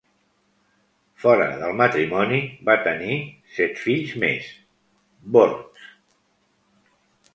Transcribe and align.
Fora 1.25 1.49
del 1.59 1.75
matrimoni 1.81 2.39
va 2.69 2.77
tenir 2.87 3.17
set 3.57 3.77
fills 3.85 4.17
més, 4.27 4.49
bords. 5.37 5.89